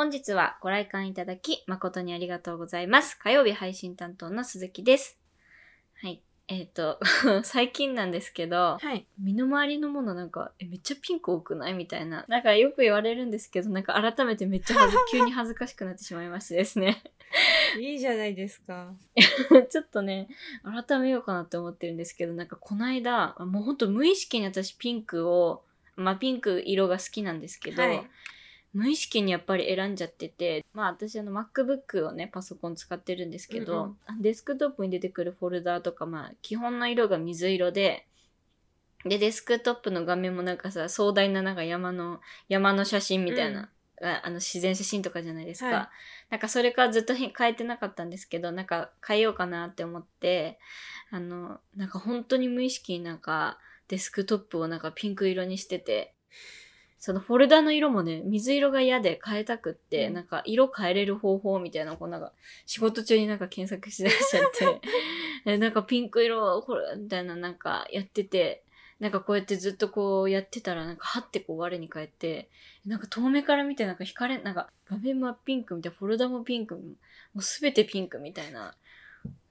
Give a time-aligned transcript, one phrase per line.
[0.00, 3.18] 本日はご来館いただき誠にありがとうございます。
[3.18, 5.18] 火曜日配信担当の鈴木です。
[6.02, 6.22] はい。
[6.48, 6.98] えっ、と、
[7.44, 9.06] 最近なんですけど、はい。
[9.18, 12.24] 身の回りのものなんか、え、めっちゃピンク多くないみたいな。
[12.28, 17.02] なんかよく言われるんですけど、なんか改めてめっちゃ恥ず急に恥ずかしくなってしまいましてですね。
[17.78, 18.94] いいじゃないですか。
[19.68, 20.28] ちょっとね、
[20.64, 25.62] 改めようかなって思ってるんですけど、なんかこの間、もうほんと無意識に私ピンクを、
[25.94, 28.10] まあピンク色が好きなんですけど、はい
[28.72, 38.06] 無意識にやっぱり選んじゃってて、まあ私あの MacBook をね、パソコン使ってるんですけど、デスクトップに出てくるフォルダーとか、まあ基本の色が水色で、
[39.04, 43.70] で、デスクトップの画面もなんかさ、壮大ななんか山の、山の写真みたいな、
[44.02, 45.66] ああの自然写真とかじゃないですか。
[45.66, 45.88] はい。
[46.30, 50.58] なんかそれからずっと変えてなかったんですけど、なんか変えようかなって思って、
[51.10, 53.58] あの、なんか本当に無意識になんか
[53.88, 56.14] デスクトップをなんかピンク色にしてて、
[57.00, 60.14] そのフォルダの色もね、水色が嫌で変えたくって、うん。
[60.14, 62.32] なんか色変えれる方法みたいなこうなんか
[62.66, 64.80] 仕事中になんか検索しだしちゃって、
[65.46, 68.62] えなんかピンク色、これ、みたいななんかやってて、
[69.00, 72.50] なんかこうやってずっとこうやってたら、なんかはってこう我に返って、
[72.84, 76.82] なんか遠目から見てなんか光れ、なんか画面もピンクみたいな、フォルダもピンク、も
[77.36, 78.74] うすべてピンクみたいな、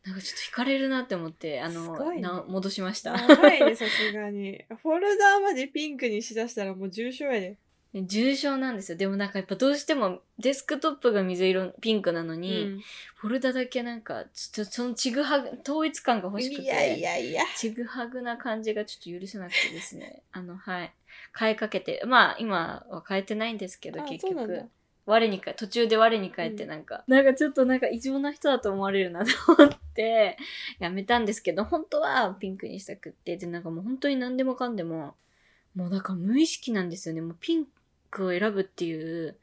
[0.10, 3.16] なんかちょっと惹かれるなって思って、あすの、ねな戻しました。
[3.16, 4.66] はいね、 さすがに。
[4.82, 7.58] フォルダーまでピンクにしだしたらもう重症やで。
[7.94, 8.98] 重症なんですよ。
[8.98, 12.82] でもなんかやっぱどうしてもデスクトップが水色、ピンクなのうに、ん。
[13.16, 16.62] フォルダだけなんか、ちょっとそのちぐはぐ、統一感が欲しくて。
[16.64, 17.44] いやいやいや。
[17.56, 20.24] ちぐはぐな感じがちょっと許せなくてですね。
[20.32, 20.94] あの、はい。
[21.38, 24.70] 変えかけて、まあ今は変えてないんですけど、あ結そうなんだ局。
[25.06, 30.38] 我にか、途中で我に返ってうんなんか、なんかちょっとなんか異常な人だと思われるなと思って、
[30.80, 35.16] やめたんですけど、本当はピンクにしたくって、で、なんかもう本当に何でもかんでも、
[35.76, 37.22] もうなんか無意識なんですよね。
[37.22, 37.68] もうピン
[38.12, 39.38] クを選ぶっていう、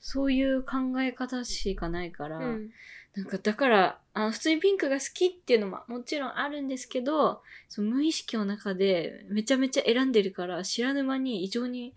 [0.00, 2.70] そういう考え方しかないから、うん。
[3.16, 11.94] なんかだからあの普通にピンクが好きっていうのももちろんあるんですけどその無意識の中でめちゃめちゃ選んでるから知らぬ間に異常に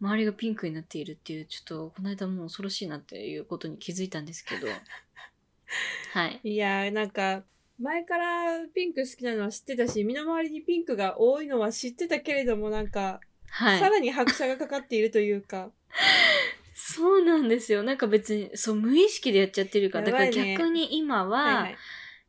[0.00, 4.68] 周りがピンクになっているっていうちょっとこの間もう恐ろしいなっていうことに気づいたんですけど。
[6.12, 6.40] はい。
[6.42, 7.44] いやなんか、
[7.80, 13.78] 前からピンク好きなのは知ってたし、身の回りにピンクが多いのは知ってたけれども、なんか、はい。
[13.78, 15.70] さらに拍車がかかっているというか。
[16.74, 17.82] そうなんですよ。
[17.82, 20.06] なんか別にそう無意識でやっちゃってるから。
[20.06, 21.76] だから逆に今は、はいはい。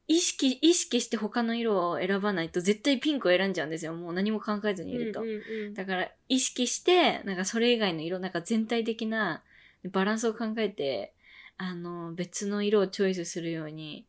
[0.07, 9.43] 意識意識して他の色を選ばないと絶対ピンクを選んじゃうんですよもう何も考えずにいると、うんうんうんだから意識して、なんかそれ以外の色、なんか全体的な
[9.91, 11.13] バランスを考えて、
[11.57, 14.05] あの、別の色をチョイスするように、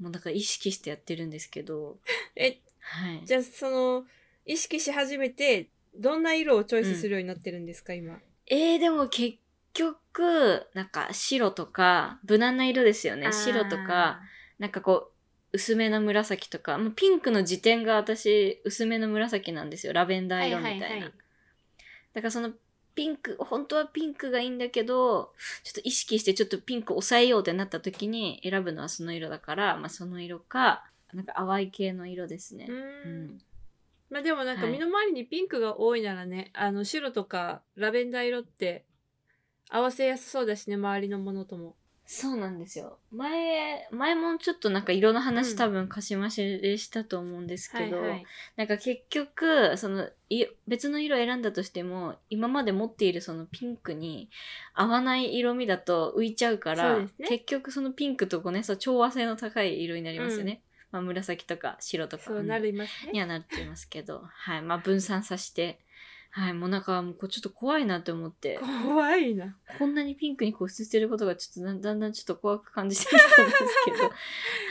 [0.00, 1.98] もうなんか意識してやってるんですけど、
[2.36, 3.22] え、はい。
[3.24, 4.06] じゃあその、
[4.46, 8.20] 意識し始めて、どんな色をチョイスするようになってるんですか、今？
[8.46, 9.38] えー、でも結
[9.74, 13.30] 局、なんか白とか、無難な色ですよね。
[13.32, 14.20] 白とか、、
[14.58, 15.17] なんかこう、
[15.52, 19.92] 薄めの紫とか、もうピンクの時点が私、薄めの紫なんですよ。
[19.92, 20.86] ラベンダー色みたいな。
[20.86, 21.12] はいはいはい
[22.14, 22.50] だからその
[22.94, 25.32] ピンク、本当はピンクがいいんだけど、
[25.62, 32.72] ちょっと意識してちょっとピンク抑えようってなった時に選ぶのはその色だから、まあその色か、なんか淡い系の色ですねう。
[32.72, 33.38] んん。
[34.10, 38.84] まあでもなんかはい身の回りにピンクが多いならね、あの白とかラベンダー色って
[39.70, 41.76] 合わせやすそうだしね、周りのものとも。
[42.10, 42.96] そうなんですよ。
[43.12, 48.24] 前、前もちょっとなんか色の話、うん多分かしましでしたと思うんですけど、はい。
[48.56, 54.30] なんか結局、その、い別の色を選んだとしても、今まで持っているそのピンクに
[54.72, 60.62] 合わない色味だと浮いちゃうから、ね結局そのピンクとこうね、そう調和性の高い色になりますよね。
[60.90, 62.24] まあ紫とか白とか。
[62.24, 63.12] そうなりますね。
[63.12, 64.62] にはなっていますけど、はい。
[64.62, 65.78] まあ分散させて、
[66.30, 66.52] はい。
[66.52, 69.56] もうなんか、もうちょっと怖いなって思って、怖いな。
[69.78, 74.10] こんなにピンクに固執してることがちょっとだんだんだんちょっと怖く感じてきたんですけど、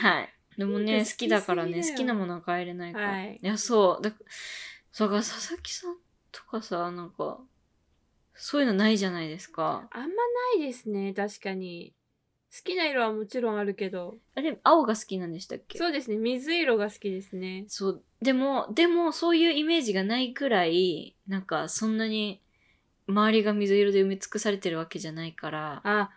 [0.00, 0.34] はい。
[0.56, 3.08] でもね、好きだからね、すぎだよ好きなものは変えれないから。
[3.08, 4.02] はいや、そう。
[4.02, 4.12] だ
[4.92, 5.96] そうだから佐々木さん
[6.32, 7.40] とかさ、なんか、
[8.34, 9.88] そういうのないじゃないですか。
[9.90, 10.12] あんまな
[10.56, 11.94] いですね、確かに。
[12.50, 14.18] 好きな色はもちろんあるけど。
[14.34, 15.76] あれ、青が好きなんでしたっけ？
[15.78, 17.64] そうですね、水色が好きですね。
[17.68, 18.04] そう。
[18.22, 22.40] でも、でも、そういうイメージがないくらい、なんか、そんなに、
[23.06, 26.10] 周りが水色で埋め尽くされてるわけじゃないから、あ、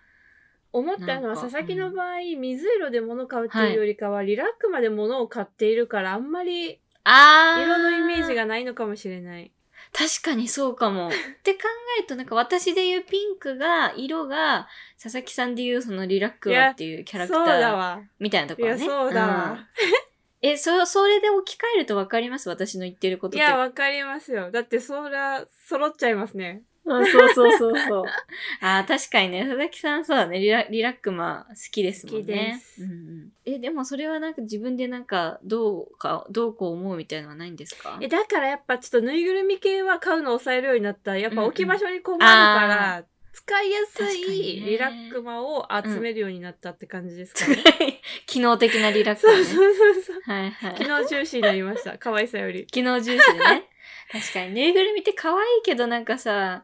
[0.73, 9.51] 思ったのは佐々木の場合、水色で物買うっていうよりかは、リラックマで物を買っているから、あんまり色のイメージがないのかもしれない。
[9.93, 11.09] 確かにそうかも。
[11.09, 11.11] っ
[11.43, 11.59] て考
[11.97, 14.67] えると、なんか私で言うピンクが、色が、
[15.01, 18.01] 佐々木さんで言うそのリラックマっていうキャラクタそうだーわ。
[18.19, 18.85] みたいなとこいや、ろね。
[18.85, 19.67] そうだんわ。
[20.41, 22.49] え、そ、それで置き換えると分かります？
[22.49, 23.37] 私の言ってることって。
[23.37, 24.51] いや、わかりますよ。
[24.51, 26.63] だって、そら、揃っちゃいますね。
[26.83, 28.05] うんそうそうそうそう。
[28.59, 32.21] あー確かにね、佐々木さんそうだね、リラリラックマ好きですもんね。
[32.21, 37.99] 好きですうんうん、え、でもそれはなんか自分でなんかどうか、どうこう思うみたいなのはないんですか？
[38.01, 48.00] えだからやっぱちょっとぬいぐるみ系は買うの抑えるようになったらやっぱ置き場所に困るから、使いやす確かにねいリラックマを集めるようになったって感じですかね。
[48.31, 49.43] 機能的なリラックマね。
[49.43, 50.21] そうそうそうそう。
[50.23, 50.75] はいはい。
[50.75, 51.97] 機能重視になりました。
[51.97, 52.65] 可愛さより。
[52.65, 53.67] 機能重視でね。
[54.09, 56.63] 確かに、ぬいぐるみって可愛いけどなんかさ、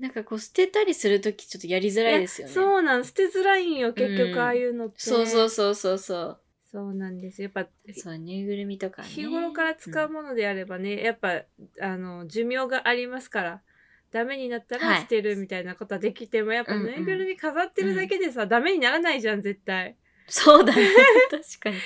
[0.00, 2.52] なんかこう捨てたりするときちょっとやりづらいですよね。
[2.54, 4.96] そうなん、捨てづらいんよ、結うん局ああいうのって。
[4.98, 6.40] そうそうそうそうそう。
[6.72, 7.40] そうなんです。
[7.40, 7.66] やっぱ、
[7.96, 9.08] そう、ぬいぐるみとかね。
[9.08, 11.42] 日頃から使うものであればね、やっぱ、
[11.80, 13.62] あの、寿命がありますから、
[14.10, 19.96] ダメになったはいら捨てるみたいなことはできても、やっぱうんうんぬいぐるみ飾ってるだけでさ、ダメにならないじゃん、絶対。
[20.28, 20.88] そうだね。
[21.30, 21.76] 確かに。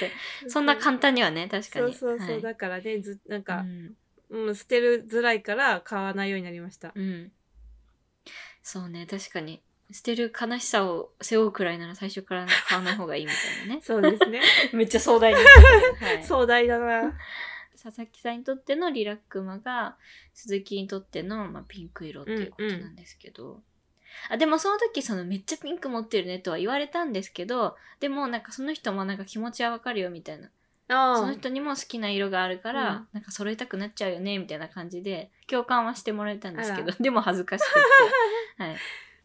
[0.49, 1.95] そんな簡単にはね、確かに。
[1.95, 2.29] そうそうそう。
[2.29, 3.97] はいだからね、ず、なんか、うん
[4.31, 6.93] うん、捨てるづらいから買わないようになりました。
[6.95, 7.33] うん。
[8.63, 9.63] そうね、確かに。
[9.91, 13.81] 捨てる悲しさを背負うくらいなら最初から買わない方がいいみたいなね。
[13.85, 14.43] そうですね。
[14.75, 16.07] めっちゃ壮大に言ったけど。
[16.07, 17.19] はい、壮大だな。
[17.83, 19.97] 佐々木さんにとってのリラックマが
[20.35, 23.63] 鈴木にとっての、まあ、ピンク色っていうことなんですけど、
[24.31, 30.49] あでもその時そのめっちゃピンク持ってるねとは言われたんですけどでもなんかその人もなんか気持ちはわかるよみたいな。
[30.91, 33.09] あその人にも好きな色があるから、うん。
[33.13, 37.81] なんか揃えたくなっちゃうよねみたいな感じで共感はしてもらえたんですけあどでも恥ずかしくて。
[38.63, 38.77] はい。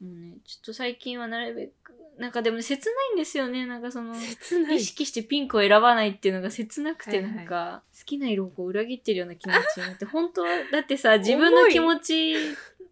[0.03, 3.65] もうねちょっと最近はなるべくなんかでも切ないんですよね。
[3.65, 4.79] なんかその意。
[4.83, 12.35] 識してピンクを選ばないっていうのが切なくてはいはいなんか好きな色をこう裏切ってるような気持ちになって本当はだってさ自分の気持ち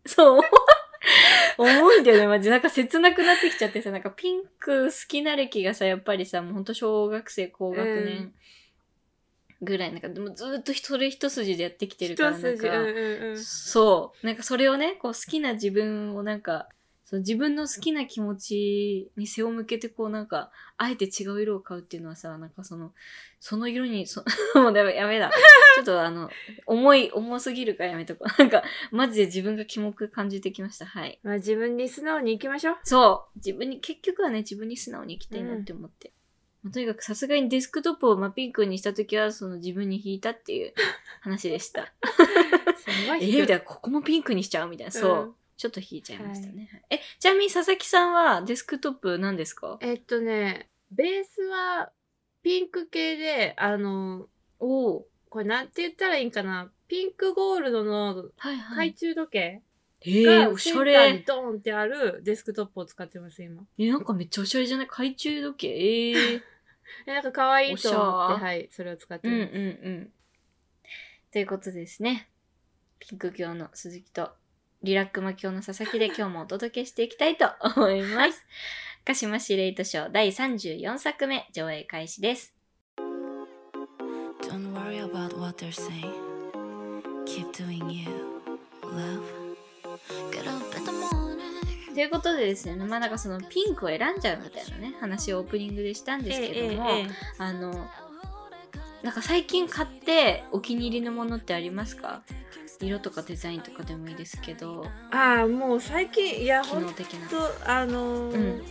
[0.05, 0.41] そう
[1.57, 8.33] 重いんだよねマジなんか切なくなってきちゃってさなんかピンク好きな歴がさやっぱりさもうほんと小学生高学う年
[9.61, 12.67] ぐらいなんかでもずっとそれ一筋でやってきてる一からなん筋。
[12.67, 13.37] うんかうんうん。
[13.43, 14.25] そう。
[14.25, 16.67] なんかそれをね、こう好きな自分をなんか、
[17.11, 22.93] そう自分の好きな気持ちに背を向けてこうなんか、あえて違う色を買うっていうのはさ、なんかその、
[23.41, 24.23] その色に、そ
[24.55, 25.29] もうだめやめだ。
[25.75, 26.29] ちょっとあの、
[26.65, 28.31] 重い、重すぎるからやめとこう。
[28.41, 30.85] なんか、マジで自分がキモく感じてきました。
[30.85, 31.19] はい。
[31.21, 32.77] まあ自分に素直に行きましょう。
[32.85, 33.37] そう。
[33.39, 36.13] 自分に、結局はね、自分に素直に生きたいなって思って。
[36.63, 40.73] まあとにかくさすがにデスクトップをまあピンクにしたときは、その自分に引いたっていう
[41.19, 41.91] 話でした。
[42.77, 44.91] すごいえー、みたいな、ここもピンクにしちゃうみたいな。
[44.93, 45.11] そう。
[45.11, 46.69] うんちょっと引いちゃいましたね。
[46.71, 49.77] はいえ、ちなみに佐々木さんはデスクトップ何ですか？
[49.81, 51.91] えっとね、ベースは
[52.41, 54.27] ピンク系で、あの、
[54.57, 55.07] おお。
[55.29, 56.71] これなんて言ったらいいんかな？
[56.87, 58.89] ピンクゴールドのはいはい。
[58.89, 59.61] 懐中時計
[60.03, 61.23] えー、がおしゃセンターにれ。
[61.27, 63.61] ドーンってあるデスクトップを使ってます、今。
[63.77, 64.87] え、なんかめっちゃおしゃれじゃない？
[64.87, 65.67] 懐中時計？
[66.09, 66.41] えー。
[67.05, 69.53] えなんか可愛いと思おしゃって、はい、それを使ってうんうんます。
[69.53, 70.11] うん。
[71.31, 72.27] ということですね。
[72.97, 74.31] ピンク教の鈴木と
[74.83, 78.43] リラックマ教の佐々木で今日もお届けしていきたいと思います。
[79.05, 82.53] 鹿島市レイトショー第34作目上映開始です。
[84.43, 86.11] Don't worry about what they're saying.
[87.25, 88.07] Keep doing you,
[88.83, 89.21] love.
[90.31, 91.93] Get up in the morning.
[91.93, 97.07] ということでですね、まあなんかそのピンクを選んじゃうみたいなね、話をオープニングでしたんですけども、ええええ
[97.37, 97.87] あの、
[99.03, 102.23] なんか最近買ってお気に入りのものってありますか？
[102.87, 107.27] 色とかデザインとかでもいいですけど、ああ、もう最近、いや、機ほん能的な。
[107.29, 108.63] と、あのーうん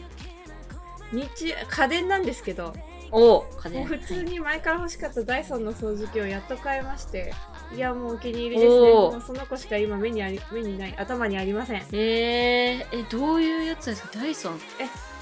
[1.13, 2.73] 日家電なんですけど、
[3.11, 7.35] お家電もう普通に前から欲しかったダイソンの掃除機をやっと買いまして、
[7.75, 8.69] いや、もうお気に入りですね。
[8.93, 11.83] もうその子しか今目にあり、目にない、頭にありません。
[11.93, 14.11] えー、え、どういうやつですか？
[14.21, 14.61] ダイソン？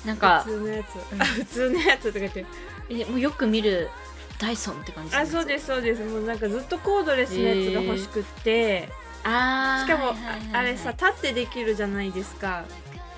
[0.05, 0.97] え、なんか普、通のやつ。
[1.15, 2.47] うんあ 普通のやつとか言って。
[2.91, 3.89] え、もうよく見る
[4.39, 5.49] ダイソンって感じあ、そうす。
[5.49, 6.05] です、そうです。
[6.05, 8.89] もうなんかずっとコードレスのやつが欲しくって、
[9.25, 10.15] あーしかも、
[10.53, 12.65] あれさ、立ってできるじゃないですか。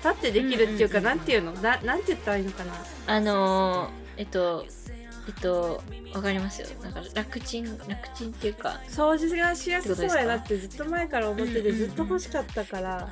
[0.03, 1.51] 立ってできるっていうか、うなんていうの？
[1.53, 2.73] ななんて言ったらいいのかな？
[3.05, 4.65] あのー、えっと、
[5.27, 5.83] えっと、
[6.15, 6.67] わかりますよ。
[6.81, 13.09] なんか楽ちん、楽ちんっていうか、掃除がしやすそうやなっってずっと前から思っててずっと欲しかったから、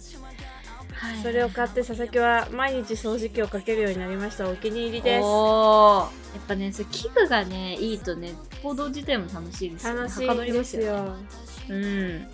[1.00, 1.22] はい。
[1.24, 4.50] それを買って佐々木は毎日掃除機をかけるようになりました。
[4.50, 5.24] お気に入りです。
[5.24, 10.00] やっぱねそう器具がねいいとね行動自体も楽しいですよね。
[10.02, 10.84] 楽しいですよ。
[10.84, 11.16] よ。
[11.70, 12.28] うん。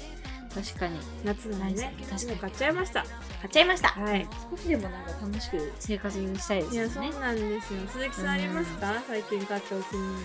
[0.54, 0.98] 確かに。
[1.24, 2.40] 夏なんでね確かに。
[2.40, 3.04] 買っちゃいました。
[3.04, 3.12] 買
[3.48, 3.90] っちゃいました。
[3.90, 4.28] はい。
[4.52, 7.80] 少しでもなんか楽しく生活したいですいやそうなんですよ。
[7.88, 9.04] 鈴木さんありますか？
[9.08, 10.16] 最近買ったお気に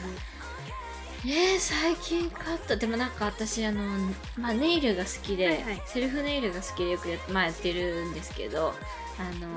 [1.26, 2.76] えー、最近買った。
[2.76, 3.82] でもなんか私あの、
[4.38, 5.82] まあ、ネイルが好きで、はいはい。
[5.86, 8.74] セルフネイルが好きでよくや,、まあ、やってるんですけど
[9.18, 9.48] あの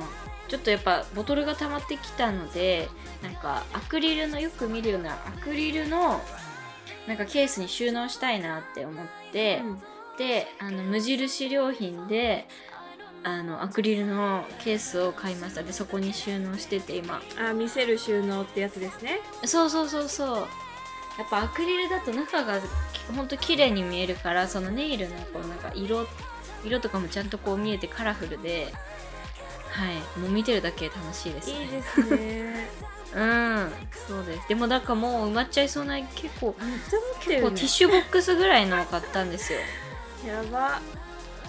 [0.50, 2.90] ちょっとやっぱボトルが溜まってきたので
[3.22, 6.22] なんかアクリルのよく見るようなアクリルの
[7.08, 9.76] なんかケースに収納したいなって思って、入り
[10.18, 12.48] であの無印良品で
[13.24, 15.64] あのアクリルのケースを買いました。
[15.64, 17.22] でそこに収納してて今。
[17.38, 19.20] あ見せる収納ってやつですね。
[19.46, 20.48] そうそうそうそう
[21.18, 22.60] やっぱアクリルだと中が
[23.16, 26.08] ほんと綺麗に見えるからそのネイルのこうなんか色
[26.66, 28.74] 色とかもちゃんとこう見えてカラフルで
[29.70, 31.64] はいもう見てるだけ楽しいですね。
[31.64, 32.70] いいですね。
[33.16, 33.72] うん
[34.08, 34.48] そうです。
[34.48, 36.56] でもなんかもう埋まっちゃいそうな結構ね。
[37.22, 39.60] 結構ティッ、シュボックスぐらいのを買ったんですよ。
[40.26, 40.80] や ば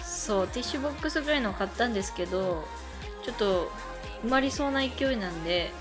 [0.03, 2.67] そうティッシュボックスぐらいのを買ったんですけど
[3.23, 3.71] ちょっと
[4.23, 5.71] 埋まりそうな勢いなんで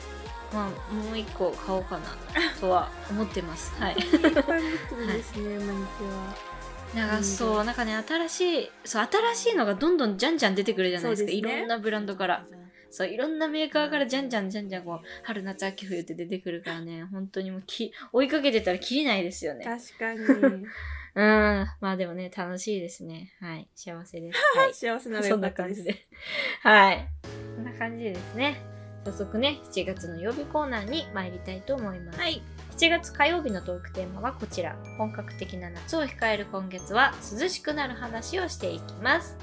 [0.55, 2.05] まあもう一個買おうかな
[2.61, 3.75] とは思ってます。
[3.81, 3.95] はい。
[3.95, 3.99] い。
[3.99, 6.55] っぱいですね、マニキュア
[6.95, 11.31] なんかそうなんかね新しいそう新しいのがどんどんじゃんじゃん出てくるじゃないですか。
[11.31, 11.37] ね。
[11.37, 12.47] いろんなブランドから。
[12.91, 19.65] そういろんなメーカーからじゃんじゃんじゃんじゃんこう春夏秋冬って出てくるからね本当にもうき追いかけてたらきりないですよね。
[19.65, 20.67] 確かに。
[21.17, 21.67] うん。
[21.81, 23.33] まあでもね楽しいですね。
[23.41, 23.69] はい。
[23.75, 24.39] 幸せです。
[24.57, 24.75] はい。
[24.75, 26.07] 幸せならそんな感じで。
[26.63, 27.09] はい。
[27.57, 28.74] こんな感じでですね。
[29.05, 32.21] 早速ね、7月の曜日コーナーに参りたいと思います。
[32.21, 32.43] はい
[32.77, 34.77] 7月火曜日のトークテーマはこちら。
[34.99, 39.37] 本格的な夏を控える今月は涼しくなる話をしていきます。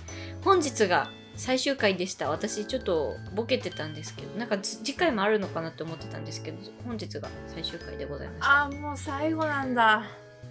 [0.44, 2.30] 本日が最終回でした。
[2.30, 8.64] 私ちょっとボケてたんですけど、なんかつ次回もあるのかなって思ってたんですけど、本日が最終回でございました。
[8.64, 10.04] あもう最後なんだ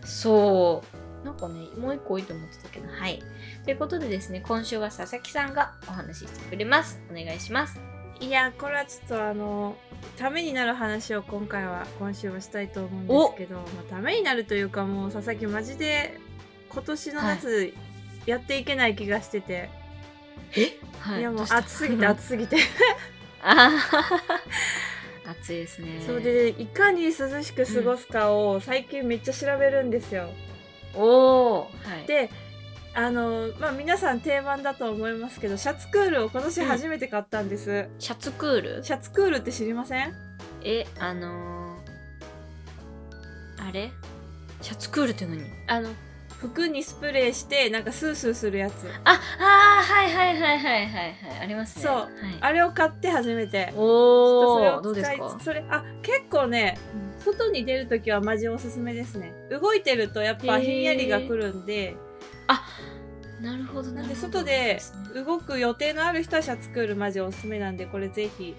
[0.04, 0.82] そ
[1.22, 1.26] う。
[1.26, 3.22] なんかね、もう一個いいと思ってたけど、はい。
[3.64, 6.98] ということでですね、今週は佐々木さんがお話ししてくれます。
[7.10, 7.89] お願いします。
[8.20, 9.76] いやこれはちょっとあの
[10.18, 16.20] ためになる話を今回は今週はしたいと思うんですけど、まあ、ためになるというかもう佐々木マジで
[16.70, 17.74] 今年の夏、
[18.26, 19.68] やっていけない気がしてて、、
[21.00, 21.22] はい。
[21.22, 22.58] やもう暑すぎて 暑すぎて。
[23.42, 26.00] あー暑いですね。
[26.06, 30.30] そうでいかに涼しく過ごすかを最近めっちゃ調べるんですよ。
[30.94, 32.06] おー、はい。
[32.06, 32.30] で
[32.94, 38.84] あのまあ皆さん定番だと思いますけどシャツクールを今年初めて買ったんです、シャツクール？
[38.84, 40.12] シャツクールって知りません？
[40.62, 43.92] え、あのー、あれ？
[44.60, 45.40] シャツクールって何？
[45.68, 45.88] あの
[46.40, 48.86] 服にスプレーしてなんかスースーするやつ。
[49.04, 51.40] あ、あー、はいはいはいはいはいはい。
[51.42, 51.84] ありますね。
[51.84, 51.94] そう。
[51.94, 52.08] はい、
[52.40, 53.72] あれを買って初めて。
[53.76, 55.38] おー、ちょっとどうですか？
[55.38, 56.78] それあ結構ね
[57.18, 59.32] 外に出るときはマジおすすめですね。
[59.50, 61.94] 動いてるとやっぱひんやりが来るんで、
[63.40, 64.80] なるほどなんで外で
[65.14, 68.54] 動く予定のある人はシャツクールマジおすすめなんでこれぜひ。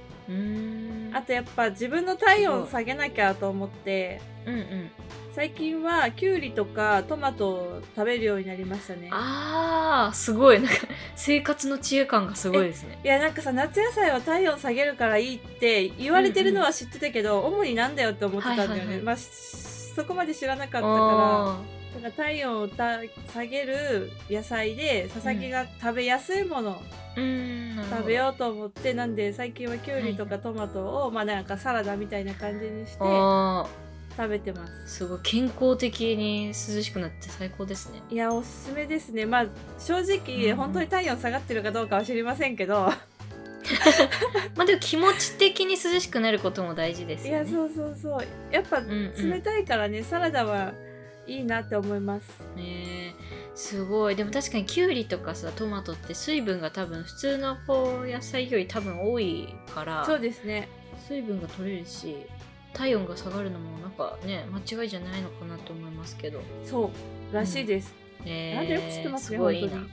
[1.14, 4.92] あとやっぱ自分の体温下げなきゃと思ってうんうん。
[5.36, 10.62] 最近はきゅうりとかトマトを食べるようになりましたねあー、すごい。
[10.62, 10.74] なんか、
[11.16, 13.00] 生活の知恵感がすごいですね。
[13.04, 19.30] いやなんかさ夏野菜は体温下げるからいいって言われてるのは知ってたけど、主になんだよって思ってたんだよね、はいはいはいまあし
[19.96, 23.00] そこまで知らなかったからあなんか体温をた
[23.34, 33.66] 下げる野菜で佐々木が食べやすいものーうーん、食べようと思って、なんで最近はきゅうりとかトマトを、まあなんかサラダみたいな感じにしてあ
[34.16, 34.72] 食べてます。
[34.72, 38.02] ーすごい健康的に涼しくなって最高ですね。
[38.10, 39.26] いやおすすめですね。
[39.26, 39.46] まあ
[39.78, 40.56] 正直、うん。
[40.56, 42.76] 本当に体温下がってるかどうかは知りませんけど、
[44.56, 47.50] まあでも気持ち的に涼しくなることも大事ですよね。
[47.50, 48.28] いやそうそうそう。
[48.52, 49.30] やっぱうんうん。
[49.32, 50.74] 冷たいからね、サラダは
[51.28, 52.48] いいなって思います。
[52.56, 53.14] ねえ。
[53.56, 54.16] すごい。
[54.16, 60.68] でも確かにきゅうりとかさトマトって水分が多分普通のこう野菜より多分多いからそうですね。
[61.08, 62.26] 水分が取れるし
[62.74, 66.92] 体温が下がるのもなんかね間違いじゃないのかなと思いますけど、そ
[67.32, 67.94] うらしいです、
[68.26, 68.54] え。
[68.54, 69.86] ー、なんでよく知ってますねごいな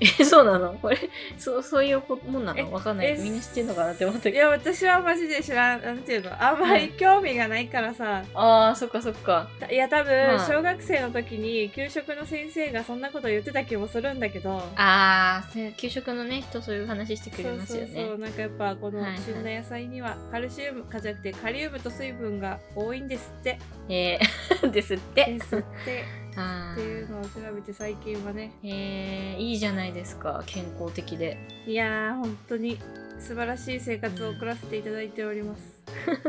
[0.00, 0.74] えそうなの？
[0.74, 0.96] これ
[1.36, 3.08] そうそういうこもんなえのわかんない。
[3.08, 6.42] えみんな知ってんのかなって思ったいや私はマジで知らんなんていうの？
[6.42, 9.48] あんまり興味がないからさ、あーそっかそっか。
[9.70, 14.58] いや多分、はい小学生の時に給食の先生がそんなこと言ってた気もするんだけど。
[14.76, 15.44] ああ
[15.76, 17.86] 給食のね人そういう話してくれますよね。
[17.86, 18.18] そうそうそう。
[18.18, 23.58] なんかやっぱこの旬な野菜にはカルシウムかじゃなくてカリウムと水分が多いんですって。
[23.88, 25.24] えー、 ですって。
[25.24, 26.04] ですって。
[26.04, 26.27] あ
[26.72, 28.52] っていうーのを調べて最近はね。
[28.62, 31.38] えー、いいじゃないですか健康的で。
[31.66, 32.78] いやー本当に
[33.18, 35.84] 素晴らしい生活を送らせていただいております、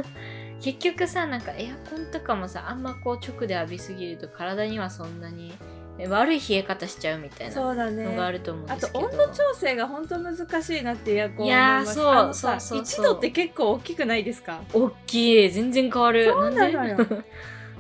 [0.62, 5.54] 結局さなんかエアコンとかもさあんまこう直で浴びすぎると体にはそんなに
[6.00, 9.10] え悪い冷え方しちゃうみたいなのがあると思うんあですけど。
[9.10, 12.80] と温度調整が本当難しいなってエアコンいやそうそうそうそう。
[12.82, 15.52] 1度って結構大きくないですか、大きい。
[15.52, 16.26] 全然変わる。
[16.26, 16.98] そうなのよ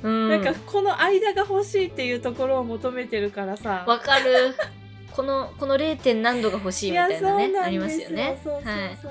[0.03, 0.29] うん。
[0.29, 3.83] なんかこの間が欲しいっていうところを求めてるからさ。
[3.87, 4.55] わかる。
[5.11, 5.97] このこの 0.
[5.97, 8.39] 点何度が欲しいみたいなねありますよね。
[8.43, 9.09] そうそうそう、はい、確か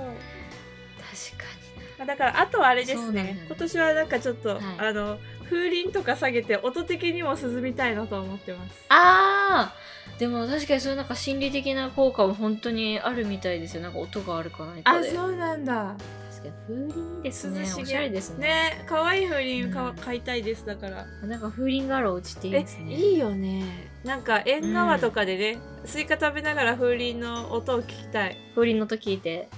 [1.99, 3.23] まあだからあとはあれですね。
[3.25, 4.61] ね今年はなんかちょっと、はい。
[4.79, 8.85] あの風鈴とか下げて音的にも涼みたいなと思ってます。
[8.89, 9.75] あ
[10.19, 13.83] でも確かにそういうなんか心理的な効果も本当にあるみたいですよ。
[13.83, 15.95] なんか音があるかないかあでそうなんだ
[16.39, 17.61] 確かに風鈴いいですね。
[17.61, 17.83] 涼しげ。
[17.83, 18.47] おしゃれですね。
[18.47, 19.97] ね可愛い風鈴かうん。
[19.97, 21.07] 買いたいですだから。
[21.27, 22.95] なんか風鈴があるお家っていいですね。
[22.95, 23.65] いいよね。
[24.05, 28.37] なんか縁側とかでね、スイカ食べながら風鈴の音を聞きたい。
[28.55, 29.49] 風鈴の音聞いて。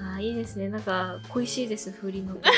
[0.00, 0.68] ああいいですね。
[0.68, 2.40] なんか恋しいです風鈴の音。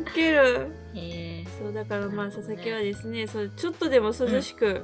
[0.00, 0.68] ウケる。
[0.94, 4.82] へ えそうだからまあ佐々木はですねそうちょっとでも涼しく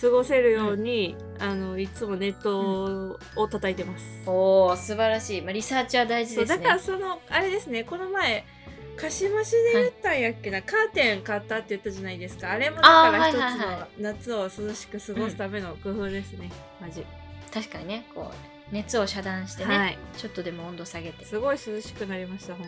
[0.00, 6.54] 過ごせるように、あのいつもネットを叩いてます、おお素晴らしい、まあ、リサーチは大事ですね。
[6.54, 8.44] そうだからそのあれですねこの前
[8.96, 12.52] かしましで言ったんやっけな、カーテン買ったって言ったじゃないですか。
[12.52, 16.50] あれもだから一つはいはいはの夏を涼しく過ごすための工夫ですね、
[16.80, 17.04] マジ
[17.52, 18.34] 確かにねこう
[18.74, 19.98] 熱を遮断してね、はい。
[20.16, 21.24] ちょっとでも温度下げて。
[21.24, 22.66] すごい涼しくなりました本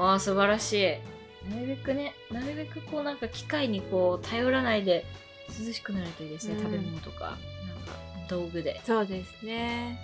[0.00, 1.50] わあ素晴らしい。
[1.50, 5.04] なるべくねなるべくこうなんか機械にこう頼らないで
[5.50, 6.62] 涼しくなるといいですね、うん。
[6.62, 7.24] 食べ物とか。
[7.24, 7.38] なんか
[8.28, 8.80] 道具で。
[8.86, 9.98] 当そうですね。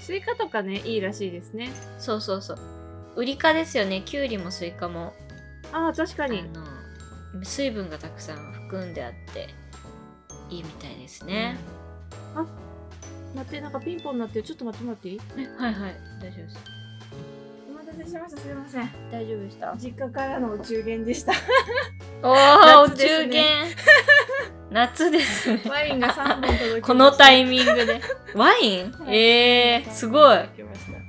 [0.00, 1.70] スイカとかねいいらしいですね。
[1.98, 2.58] そうそうそう。
[3.16, 4.02] ウリ科ですよね。
[4.04, 5.12] きゅうりもスイカも。
[5.72, 6.62] ああ確かあにの
[7.42, 9.48] 水分がたくさん含んであって
[10.50, 11.56] いいみたいですね、
[12.34, 12.44] あ
[13.34, 14.42] 待ってなんかピンポンになってる。
[14.42, 15.08] ちょっと待ってもらって。
[15.08, 15.96] いいえはいはい。
[16.20, 16.58] 大丈夫です。
[17.70, 18.40] お待たせしました。
[18.40, 18.90] すいません。
[19.10, 19.76] 大丈夫でした。
[19.78, 21.32] 実家からのお中元でした。
[22.22, 23.44] おーお夏です中元
[24.72, 25.52] 夏です。
[25.52, 26.82] ねワインが3本届きました。
[26.82, 28.00] このタイミングで。
[28.34, 29.16] ワイン、はい。
[29.16, 30.38] えー、すごい。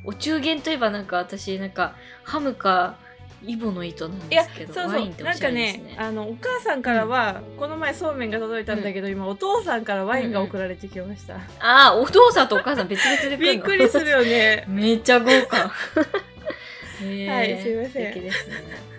[0.06, 2.98] お中元といえばなんか私なんかハムか
[3.46, 5.84] イボの糸なんいやですけどそうそうワインっておしゃなんかれですね。
[5.84, 13.38] ねあのお母さんからは、この前そうめんが届いたんだけど、今お父さんからワインが送られてきました、ああお父さんとお母さん別々で来るの？
[13.38, 14.66] びっくりするよね。
[14.70, 15.72] めっちゃ豪華。
[17.02, 17.92] へーはいすいません。
[17.92, 18.93] 素敵ですね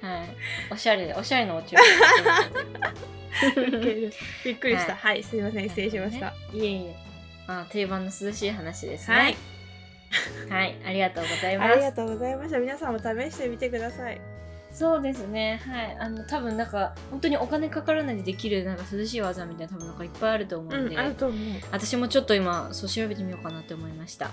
[0.00, 0.36] はい。
[0.70, 1.80] おしゃれおしゃれなお中元。
[4.44, 4.92] びっくりした。
[4.92, 6.96] ははい、すいません失礼しました、いえいえ。
[7.46, 9.16] あ定番の涼しい話ですね。
[9.16, 9.36] はい。
[10.50, 12.58] はいありがとうございまありがすとうございました。
[12.58, 14.20] 皆さんも試してみてください。
[14.72, 15.60] そうですね。
[15.66, 15.96] はい。
[15.98, 21.38] あの多分なんか本当にお金かからないでできるなんか涼しい技みたいな多分なんかいっぱいあると思うんで、うんあると思う。
[21.70, 24.30] 私もちょっと今そう調べてみようかなって思いました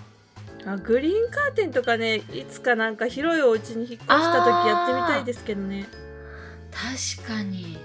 [0.74, 5.88] あグリーンカーテンとかねいつかなんか広いお家に引っ越した時やってみたいですけどね。
[7.18, 7.78] 確かに。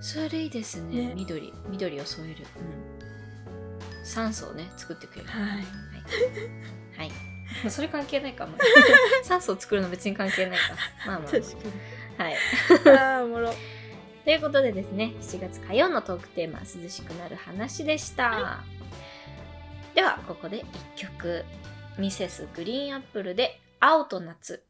[0.00, 1.08] それいいですね。
[1.08, 1.12] ね。
[1.14, 1.52] 緑。
[1.68, 5.28] 緑を添える、うん、酸素をね作ってくれる。
[5.28, 5.42] はい。
[5.42, 7.10] はい、
[7.62, 8.56] はい、それ関係ないかも
[9.22, 10.64] 酸素を作るの別に関係ないか。
[11.06, 11.48] まあま確か
[12.18, 12.32] あはい。
[12.32, 12.38] に
[12.90, 13.54] あーおもろ。
[14.24, 18.64] ということでですね7月火曜のトークテーマ「涼しくなる話」でした、
[19.94, 20.64] ではここで1
[20.96, 21.44] 曲
[21.98, 24.64] ミセスグリーンアップルで「青と夏」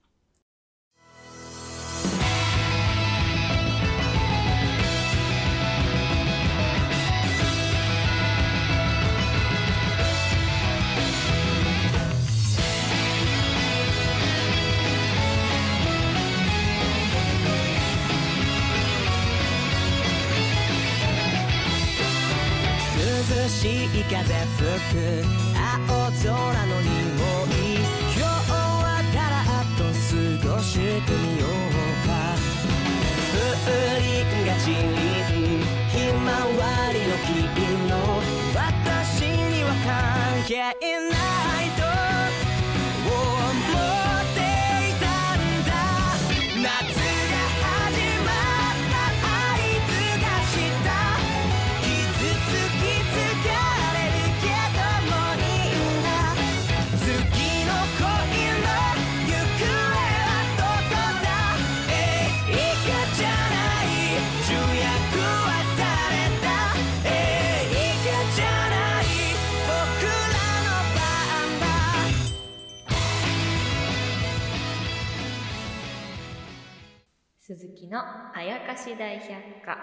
[78.45, 79.31] やかし大百
[79.65, 79.79] 科。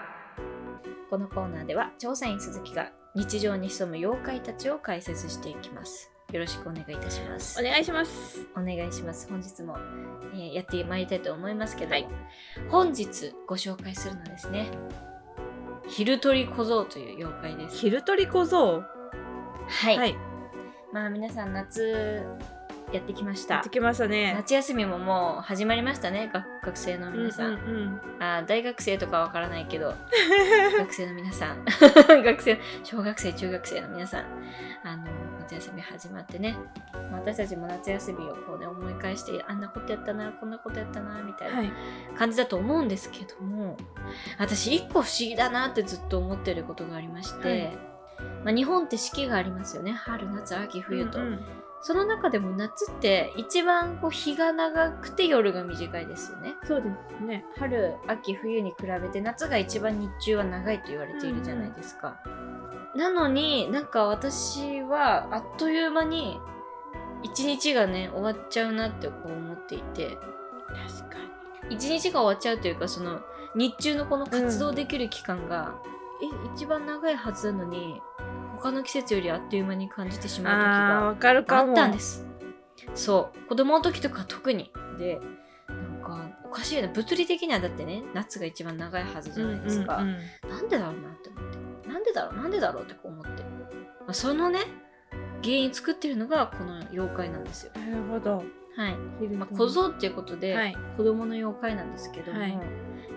[1.10, 6.10] このコーナーでは調査員鈴木が日常に潜む妖怪たちを解説していきます。
[6.32, 7.60] よろしくお願いいたします。
[7.60, 8.46] お願いします。
[8.56, 9.28] お願いします。
[9.28, 9.76] 本日も、
[10.32, 12.06] えーやってまいりたいと思いますけど、はい。
[12.70, 14.70] 本日ご紹介するのはですね
[15.88, 17.76] 昼鳥小僧という妖怪です。
[17.76, 18.82] 昼取り小僧？
[19.68, 20.16] はい、はい。
[20.92, 22.24] まあ皆さん夏
[22.92, 24.34] やってきましやったてきましたね。
[24.34, 28.00] 夏休みももう始まりましたね学学生の皆さん、うんうん。
[28.20, 29.94] あー大学生とかわからないけど
[30.78, 31.64] 学生の皆さん。
[32.24, 34.24] 学生小学生中学生の皆さん。
[34.84, 35.04] あの
[35.40, 36.56] 夏休み始まってね、
[37.10, 41.72] まあ私たちも夏休みをこうね思い返してあんなことやったなこんなことやったなみたいなはい。
[42.16, 43.76] 感じだと思うんですけども
[44.38, 47.78] 私一個不思議だなってずっと思ってることがありまして、はい。
[48.44, 49.92] まあ、日本って四季がありますよね。
[49.92, 51.44] 春夏秋冬と、うんうん
[51.82, 56.54] その中でも夏って一番こう日が長くて夜が短いですよね。
[56.64, 57.44] そうですね。
[57.58, 62.16] 春秋冬に比べて夏が一番日中は長いと言われているじゃないですか、
[62.94, 66.40] なのになんか私はあっという間に
[67.22, 70.18] 一日がね終わっちゃうなってこう思っていて。
[70.68, 71.16] 確か
[71.68, 73.20] 一日が終わっちゃうというかその
[73.54, 75.74] 日中のこの活動できる期間が、
[76.22, 78.00] え一番長いはずなのに
[78.62, 82.24] 他の季節よりあっという間に感じてしにまう時があったんです。
[82.94, 83.48] そう。
[83.48, 84.70] 子供の時とか特に。
[84.98, 85.18] で
[85.68, 90.50] なんかおかしいよね物理的にはだってね夏が一番長いはずじゃないですか、うんうんうん。
[90.50, 91.50] なんでだろうなって思っ
[91.82, 91.88] て。
[91.88, 93.48] なんでだろうなんでだろうってこう思って、ま
[94.08, 94.60] あ、そのね
[95.42, 97.72] 原因作ってるのがこの妖怪なんですよ。
[97.74, 98.44] なるほど。
[98.74, 100.76] はい、昼まあ、小僧っていうことで、はい。
[100.96, 102.52] 子供の妖怪なんですけども、はい。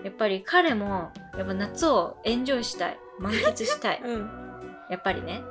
[0.04, 2.98] やっぱり彼もやっぱ夏をエンジョイしたい。
[3.20, 4.02] 満喫したい。
[4.04, 4.45] うん
[4.90, 5.42] やっぱりね。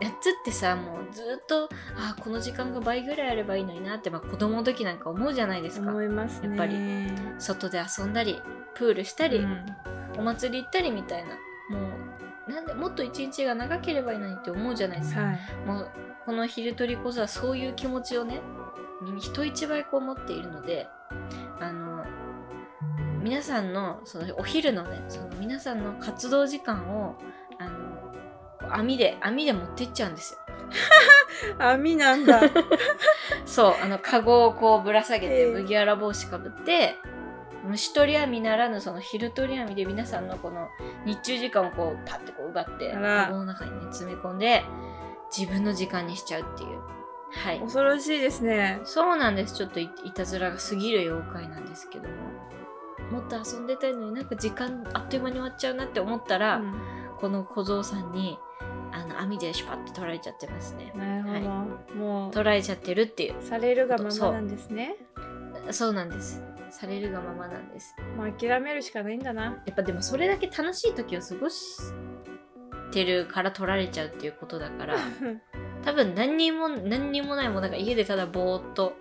[0.00, 5.90] 夏ってさもうずっとあーこの時間が倍ぐらいあればいいのになって、まあ、子供の時なんか思うじゃないですか。
[5.90, 6.48] 思いますね。
[6.48, 6.76] やっぱり。
[7.38, 8.40] 外で遊んだり
[8.74, 9.64] プールしたり、うん。
[10.16, 11.30] お祭り行ったりみたいな。
[11.30, 11.86] も
[12.48, 15.38] うなんでもっと一日が長ければいいのにって思うじゃないですか、はい。
[15.66, 15.90] もう
[16.24, 18.40] この昼取りこそはそういう気持ちをね
[19.18, 20.88] 人一倍こう持っているので
[21.60, 22.04] あの
[23.22, 27.18] 皆さんのそのお昼のねその皆さんの活動時間を
[28.74, 30.40] 網で網で持ってっちゃうんですよ。
[31.58, 32.40] 網なんだ。
[33.46, 35.52] そうあのカゴをこうぶら下げてええ。
[35.52, 36.96] 麦わら帽子かぶって
[37.64, 40.68] 虫取り網ならぬその昼取り網で皆さんのこの
[41.04, 44.64] 日中時間をこうパッてこう奪ってカゴの中にね詰め込んで
[45.36, 46.80] 自分の時間にしちゃうっていう。
[47.30, 47.60] はい。
[47.60, 48.80] 恐ろしいですね。
[48.84, 49.54] そうなんです。
[49.54, 52.14] ちょっといいたずらが過ぎる妖怪なんですけども。
[53.10, 56.74] もっと遊んでたいのになんか時間あっという間に終わっちゃうなって思ったら、うん
[57.20, 58.38] この小僧さんに
[58.92, 60.92] あの網でシュパッて取られちゃってますね。
[60.96, 63.38] なるほど、はも取られちゃってるっていう。
[63.38, 64.96] うされるがままなんですね。
[65.70, 66.42] そうなんです。
[66.70, 67.94] されるがままなんです。
[68.16, 69.44] もう諦めるしかないんだな。
[69.66, 71.92] やっぱでもそれだけ楽しい時を過ごし
[72.92, 74.96] てるから取られちゃうっていうことだから。
[75.84, 78.94] 多分何にも何にもないもんなんか家でただぼーっと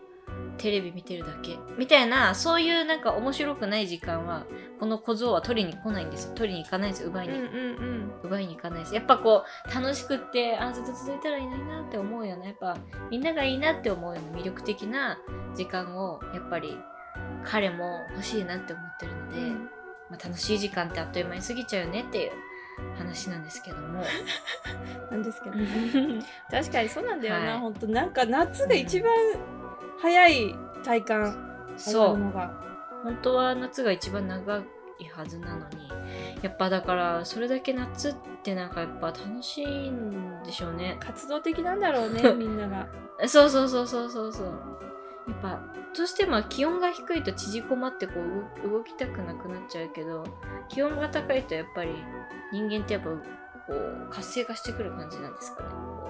[0.58, 1.58] テレビ見てるだけ。
[1.78, 4.46] みたいなそういうなんか面白くない時間は
[4.80, 6.36] この小僧は取りに来ないんですよ。
[6.36, 7.10] 取りに行かないんですよ。
[7.10, 8.12] 奪いに、うんうんうん。
[8.24, 12.78] 奪いに行かないですやっぱこう楽しくってあずっと続いたらいいなって思うようなやっぱ
[13.10, 15.20] みんながいいなって思うような魅力的な
[15.56, 16.78] 時間をやっぱり
[17.44, 19.40] 彼も欲しいなって思ってるので、
[20.10, 22.32] まあ、楽しい時間ってあっという間に過ぎちゃうよねっていう
[22.98, 24.04] 話なんですけども。
[25.10, 25.66] なんですけどね。
[26.52, 27.60] 確かにそうなんだよな、はい。
[27.60, 29.12] ほんとなんか夏が一番
[30.02, 32.16] 早い体感そう。
[33.04, 34.58] 本当は夏が一番長
[35.00, 35.90] いはずなのに
[36.42, 40.98] やっぱだからそれだけ夏ってなんかやっぱ楽しいんでしょうね。
[41.00, 42.88] 活動的なんだろうね みんなが。
[43.28, 44.48] そうそうそうそうそうそう。
[45.28, 45.60] やっぱ
[45.96, 48.14] どうしても気温が低いと縮こまってこ
[48.64, 50.24] う動動きたくなくなっちゃうけど
[50.70, 51.92] 気温が高いとやっぱり
[52.54, 53.10] 人間ってやっぱ
[53.68, 55.70] こう活性化してくる感じなんですかね。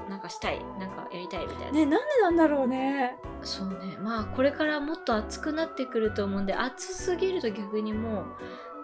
[0.10, 0.64] なんかしたい。
[0.80, 3.18] なんかやりたいみたいな、ねなんでなんだろうね。
[3.42, 3.98] そうね。
[4.02, 8.26] まあこれからもっと暑くなってくると思うんで暑すぎると逆にもう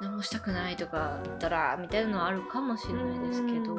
[0.02, 3.78] 何もしたくないとかだらみたいなのはあるかもしれないですけど。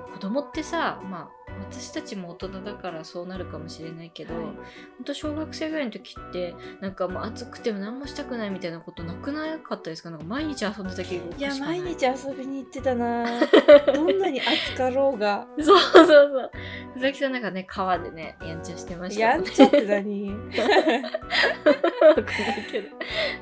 [0.00, 4.44] 子供ってさまあ私たちも大人だからそうなるかもしれないけど、はい。
[4.44, 10.10] ほんと小学生ぐらいの時ってなんかもう暑くても何もしたくないみたいなことなくなかったですか？
[10.10, 11.40] なんか毎日遊んでた気がい？
[11.40, 13.26] や毎日遊びに行ってたな。
[13.94, 15.46] どんなに暑かろうが。
[15.58, 16.50] そうそうそう。
[16.94, 19.20] 佐々木さんなんかね川でねやんちゃしてました。
[19.20, 20.30] やんちゃって何？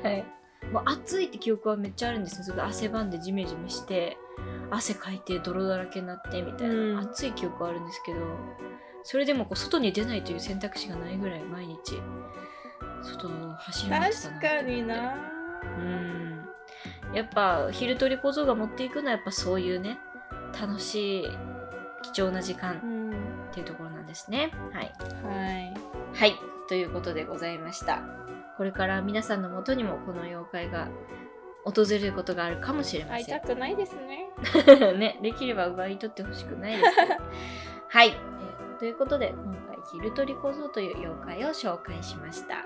[0.03, 0.25] はい。
[0.71, 2.43] もう暑いって記憶はめっちゃあるんですよ。
[2.45, 4.17] すごい汗ばんでジメジメして、
[4.71, 8.19] 汗かいて泥だらけになってみたいな、うん暑い記憶はあるんですけど、
[9.03, 12.01] それでもこう外に出ないという選択肢がないぐらい毎日、
[13.03, 15.15] 外を走り回ってたな確かにな
[15.77, 16.45] うん。
[17.13, 19.99] やっぱ、昼取り小僧が持っていくのはやっぱそういうね、
[20.59, 21.29] 楽しい、
[22.13, 24.51] 貴重な時間うんっていうところなんですね。
[24.71, 24.91] はい。
[25.23, 25.73] はい
[26.13, 26.35] はい、
[26.67, 28.01] ということでございました。
[28.57, 30.87] これから皆さんのもとにもこの妖怪が
[31.63, 33.39] 訪れることがあるかもしれま会いせん。
[33.39, 34.29] たくないですね。
[34.97, 36.83] ね、できれば奪い取ってほしくないです。
[37.89, 38.31] はい、えー
[38.81, 42.65] ということで今回昼取り小僧という妖怪を紹介しました。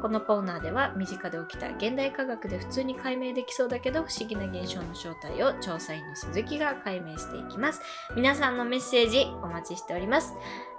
[0.00, 7.82] このコーナーでは身近で起きた現代科学で普通に解明できそうだけど不思議な現象の正体を調査員の鈴木が解明していきます。
[8.14, 10.36] 皆さんのメッセージお待ちしております。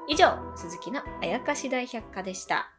[0.07, 2.76] 以上鈴木のあやかし大百科でした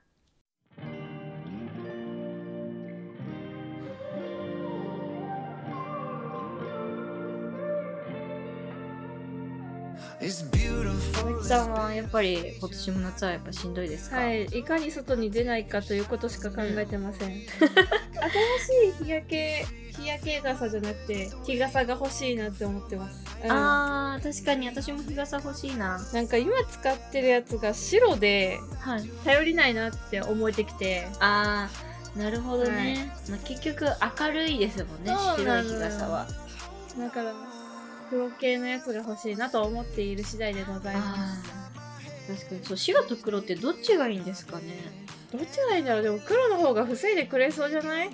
[10.21, 17.29] 鈴木さんはやっぱり今年も夏はやっぱしんどいですか、はい、いかに外に出ないかということしか考えてません。
[17.29, 17.47] 新し
[19.01, 23.25] い日焼け、日焼け傘じゃなくて、日傘が欲しいなって思ってます。
[23.45, 23.53] うん。
[23.53, 26.01] あー確かに私も日傘欲しいな。
[26.13, 29.09] なんか今使ってるやつが白ではい。
[29.25, 33.85] 頼りないなって思えてきて、あーなるほどね、まあ、結局
[34.19, 36.27] 明るいですもんね白い日傘は。
[36.99, 37.33] だから
[38.11, 42.65] 黒系のやつが欲しいなと思っている次第でございまあー確かに。
[42.65, 44.75] そう白と黒ってどっちがいいんですかね？
[45.31, 45.37] す。
[45.37, 46.03] どっちがいいんだろう？
[46.03, 48.11] でも黒の方が防いでくれそうじゃない？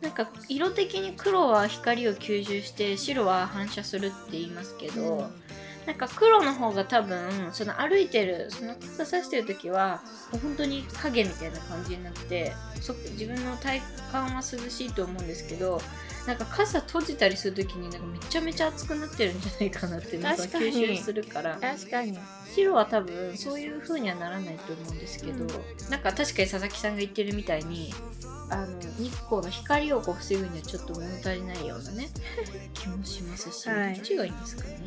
[0.00, 5.26] なんか色的に黒は光を吸収して白は反射するって言いますけど、うん
[5.86, 7.18] なんか黒の方が多分
[7.52, 13.80] その歩いてるその傘さしてる時は本当に影みたいな感じになってそ自分の体
[14.12, 15.80] 感は涼しいと思うんですけど
[16.26, 21.58] なんか傘閉じたりする時になんかめちゃめちゃ熱くなってるんじゃないかなってなんか吸収するから。
[21.60, 22.18] 確かに。
[22.54, 25.48] 白は多分そういう風にはならないと思うんですけど、うん。
[25.90, 27.92] なんか確かに佐々木さんが言ってるみたいに
[28.50, 32.08] あの日光の光をこう防ぐにはちょっと物足りないようなね
[32.74, 33.94] 気もしますし、はい。
[33.94, 34.78] どっちがいいんですかね。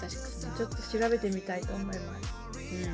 [0.00, 0.56] かに。
[0.56, 1.98] ちょっと調べてみたいと思います。
[1.98, 2.92] うん。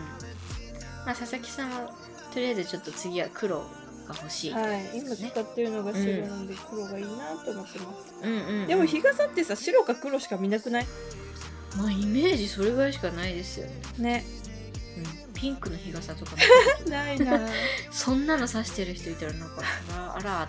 [1.06, 1.94] まあ佐々木さんは
[2.32, 3.64] とりあえずちょっと次は黒
[4.08, 8.14] が欲しい、はい、今使ってるのが白なんで黒がいいなと思ってます。
[8.22, 8.66] うんうんうん。
[8.66, 10.86] でも日傘ってさ白か黒しか見なくない？
[11.76, 14.24] まあイメージそれぐらいしかないですよね、ね。
[15.26, 16.38] うん、ピンクの日傘とかも。
[16.90, 17.40] ないな。
[17.92, 19.62] そんなの差してる人いたらなんか
[20.16, 20.48] あら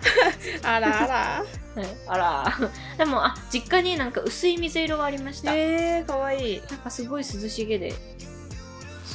[0.62, 1.44] あらあらあら。
[1.76, 1.96] はい。
[2.08, 6.62] あらでもあ実家になんか薄い水色がありました、えー、かわいい。
[6.70, 7.94] なんかすごい涼しげで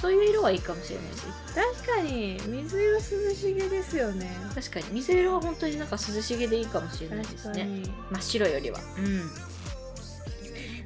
[0.01, 1.25] そういう色はいいかもしれないです。
[1.55, 2.99] 確かに水色涼
[3.35, 4.29] しげですよね。
[4.53, 4.85] 確かに。
[4.93, 7.83] 水色は本当になんか涼しげでいいかもしれないですね。
[8.11, 8.79] 真っ白よりは。
[8.97, 9.21] うん。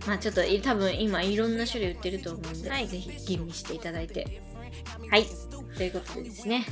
[0.07, 4.41] まあちょっとい多分今いろんな種類売ってると思うんで、ぜひ吟味していただいて。
[5.09, 5.25] はい。
[5.75, 6.65] ということでですね。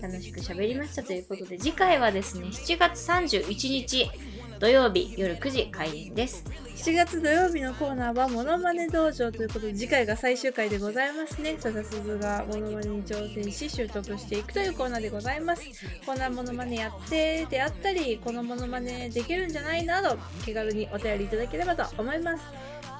[0.00, 4.10] 楽しく喋りましたということで次回はですね7月31日
[4.60, 6.44] 土曜日夜9時開演です。
[6.76, 11.56] 7月土曜日のコーナーはものまね道場ということで次回が最終回でございますね。
[11.58, 15.62] 笹鈴がものまねに挑戦し習得していくというコーナーでございます。
[16.04, 22.44] こんなものまねやってであったりこのものまねできるんじゃないなど気軽にお便りいただければと思います。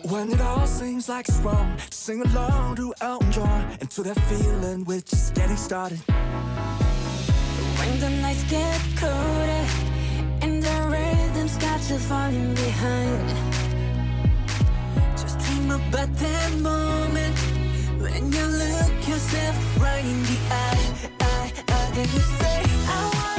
[0.10, 4.20] When it all seems like it's wrong, sing along to Elton John and to that
[4.22, 6.00] feeling we're just getting started.
[7.78, 9.66] When the nights get colder
[10.42, 13.30] and the rhythm's got you falling behind.
[15.18, 17.38] Just dream about that moment
[18.02, 21.19] when you look yourself right in the eye
[21.96, 22.64] that you say?
[22.88, 23.39] I want